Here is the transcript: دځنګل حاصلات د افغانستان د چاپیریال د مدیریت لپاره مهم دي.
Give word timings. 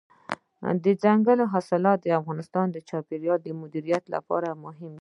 دځنګل 0.83 1.39
حاصلات 1.53 1.99
د 2.01 2.07
افغانستان 2.19 2.65
د 2.71 2.77
چاپیریال 2.89 3.39
د 3.43 3.49
مدیریت 3.61 4.03
لپاره 4.15 4.49
مهم 4.65 4.91
دي. 4.95 4.99